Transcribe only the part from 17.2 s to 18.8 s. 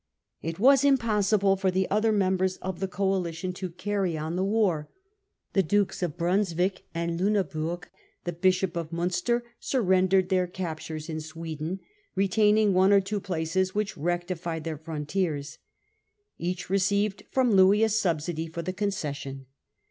from Louis a subsidy for and Munster, the